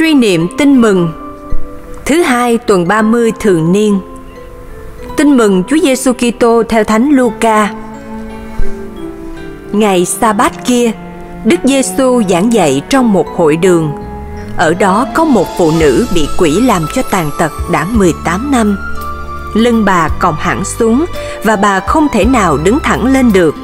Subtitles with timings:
[0.00, 1.12] Suy niệm tin mừng
[2.04, 4.00] Thứ hai tuần 30 thường niên
[5.16, 7.74] Tin mừng Chúa Giêsu Kitô theo Thánh Luca.
[9.72, 10.90] Ngày sa bát kia,
[11.44, 13.92] Đức Giêsu giảng dạy trong một hội đường.
[14.56, 18.78] Ở đó có một phụ nữ bị quỷ làm cho tàn tật đã 18 năm.
[19.54, 21.04] Lưng bà còng hẳn xuống
[21.44, 23.54] và bà không thể nào đứng thẳng lên được.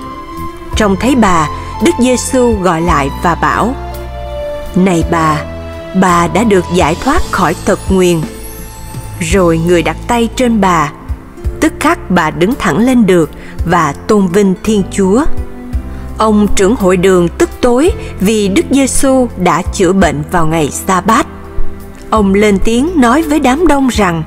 [0.76, 1.48] Trông thấy bà,
[1.84, 3.74] Đức Giêsu gọi lại và bảo:
[4.74, 5.55] "Này bà,
[6.00, 8.20] bà đã được giải thoát khỏi tật nguyền."
[9.20, 10.92] Rồi người đặt tay trên bà
[11.60, 13.30] tức khắc bà đứng thẳng lên được
[13.70, 15.24] và tôn vinh Thiên Chúa.
[16.18, 21.00] Ông trưởng hội đường tức tối vì Đức Giêsu đã chữa bệnh vào ngày sa
[21.00, 21.26] bát.
[22.10, 24.22] Ông lên tiếng nói với đám đông rằng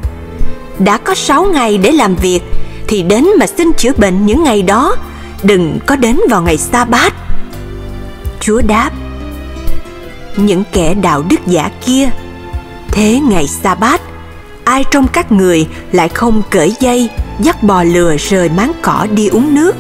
[0.79, 2.39] đã có sáu ngày để làm việc
[2.87, 4.95] thì đến mà xin chữa bệnh những ngày đó,
[5.43, 7.13] đừng có đến vào ngày sa bát.
[8.39, 8.91] Chúa đáp
[10.45, 12.09] những kẻ đạo đức giả kia
[12.91, 14.01] thế ngày sa bát
[14.63, 19.27] ai trong các người lại không cởi dây dắt bò lừa rời máng cỏ đi
[19.27, 19.75] uống nước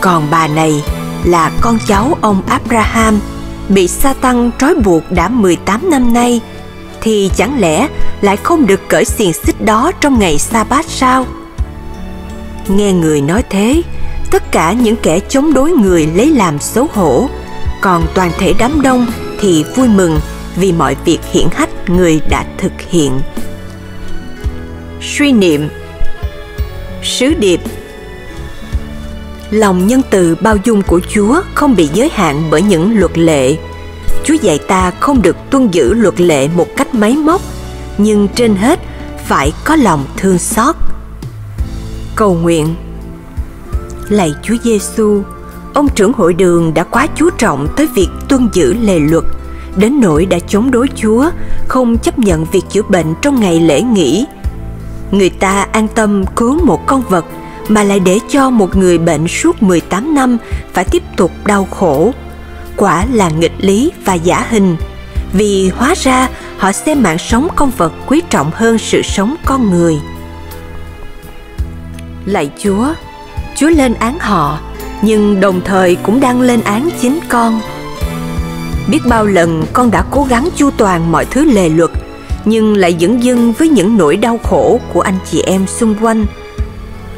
[0.00, 0.82] còn bà này
[1.24, 3.20] là con cháu ông Abraham
[3.68, 6.40] bị sa tăng trói buộc đã 18 năm nay
[7.00, 7.88] thì chẳng lẽ
[8.20, 11.26] lại không được cởi xiềng xích đó trong ngày sa bát sao?
[12.68, 13.82] Nghe người nói thế,
[14.30, 17.28] tất cả những kẻ chống đối người lấy làm xấu hổ,
[17.80, 19.06] còn toàn thể đám đông
[19.40, 20.20] thì vui mừng
[20.56, 23.20] vì mọi việc hiển hách người đã thực hiện.
[25.02, 25.68] Suy niệm.
[27.02, 27.60] Sứ điệp.
[29.50, 33.56] Lòng nhân từ bao dung của chúa không bị giới hạn bởi những luật lệ.
[34.24, 37.40] Chúa dạy ta không được tuân giữ luật lệ một cách máy móc,
[37.98, 38.80] nhưng trên hết
[39.26, 40.76] phải có lòng thương xót.
[42.16, 42.74] Cầu nguyện.
[44.08, 45.22] Lạy chúa giêsu
[45.74, 49.24] ông trưởng hội đường đã quá chú trọng tới việc tuân giữ lề luật
[49.76, 51.30] đến nỗi đã chống đối chúa
[51.68, 54.26] không chấp nhận việc chữa bệnh trong ngày lễ nghỉ
[55.10, 57.24] người ta an tâm cứu một con vật
[57.68, 60.38] mà lại để cho một người bệnh suốt 18 năm
[60.72, 62.12] phải tiếp tục đau khổ.
[62.76, 64.76] Quả là nghịch lý và giả hình,
[65.32, 66.28] vì hóa ra
[66.58, 70.00] họ xem mạng sống con vật quý trọng hơn sự sống con người.
[72.24, 72.94] Lạy Chúa,
[73.56, 74.58] Chúa lên án họ,
[75.02, 77.60] nhưng đồng thời cũng đang lên án chính con.
[78.88, 81.90] Biết bao lần con đã cố gắng chu toàn mọi thứ lề luật,
[82.44, 86.26] nhưng lại dửng dưng với những nỗi đau khổ của anh chị em xung quanh.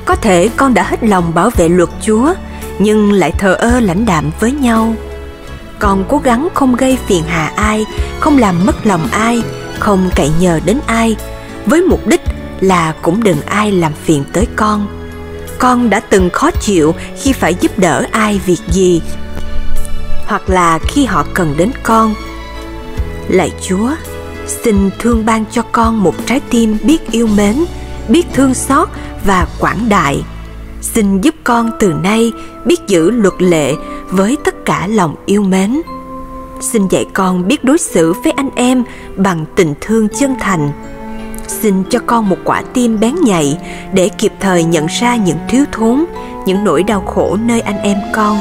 [0.04, 2.34] Có thể con đã hết lòng bảo vệ luật chúa,
[2.78, 4.94] nhưng lại thờ ơ lãnh đạm với nhau.
[5.78, 7.84] Con cố gắng không gây phiền hà ai,
[8.20, 9.42] không làm mất lòng ai,
[9.78, 11.16] không cậy nhờ đến ai,
[11.66, 12.20] với mục đích
[12.60, 15.01] là cũng đừng ai làm phiền tới con
[15.62, 19.02] con đã từng khó chịu khi phải giúp đỡ ai việc gì,
[20.26, 22.14] hoặc là khi họ cần đến con.
[23.28, 23.90] Lạy chúa,
[24.46, 27.64] xin thương ban cho con một trái tim biết yêu mến,
[28.08, 28.88] biết thương xót
[29.26, 30.22] và quảng đại.
[30.80, 32.32] Xin giúp con từ nay
[32.64, 33.74] biết giữ luật lệ
[34.08, 35.82] với tất cả lòng yêu mến.
[36.60, 38.84] Xin dạy con biết đối xử với anh em
[39.16, 40.70] bằng tình thương chân thành
[41.62, 43.58] xin cho con một quả tim bén nhạy
[43.92, 46.04] để kịp thời nhận ra những thiếu thốn
[46.46, 48.40] những nỗi đau khổ nơi anh em con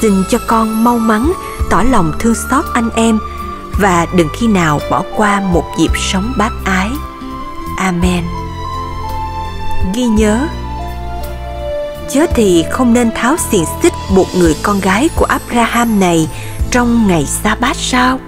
[0.00, 1.32] xin cho con mau mắn
[1.70, 3.18] tỏ lòng thương xót anh em
[3.80, 6.90] và đừng khi nào bỏ qua một dịp sống bác ái.
[7.76, 8.24] Amen.
[9.94, 10.48] Ghi nhớ,
[12.10, 16.28] chớ thì không nên tháo xiềng xích buộc người con gái của Abraham này
[16.70, 18.18] trong ngày sa bát sao?